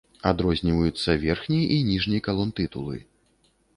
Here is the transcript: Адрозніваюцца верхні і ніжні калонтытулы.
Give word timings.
Адрозніваюцца 0.29 1.15
верхні 1.25 1.59
і 1.75 1.77
ніжні 1.91 2.23
калонтытулы. 2.29 2.97